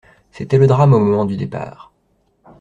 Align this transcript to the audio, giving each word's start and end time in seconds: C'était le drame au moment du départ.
C'était 0.31 0.57
le 0.57 0.65
drame 0.65 0.95
au 0.95 0.99
moment 0.99 1.25
du 1.25 1.37
départ. 1.37 1.91